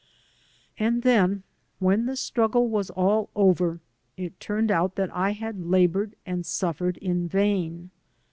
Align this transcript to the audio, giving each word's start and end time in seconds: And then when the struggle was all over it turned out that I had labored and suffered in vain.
And 0.79 1.03
then 1.03 1.43
when 1.77 2.07
the 2.07 2.15
struggle 2.15 2.67
was 2.67 2.89
all 2.89 3.29
over 3.35 3.81
it 4.17 4.39
turned 4.39 4.71
out 4.71 4.95
that 4.95 5.15
I 5.15 5.33
had 5.33 5.67
labored 5.67 6.15
and 6.25 6.43
suffered 6.43 6.97
in 6.97 7.27
vain. 7.27 7.91